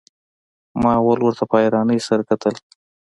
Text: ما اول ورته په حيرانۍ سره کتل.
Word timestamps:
ما 0.81 0.91
اول 0.99 1.19
ورته 1.23 1.43
په 1.49 1.55
حيرانۍ 1.61 1.99
سره 2.07 2.21
کتل. 2.29 2.53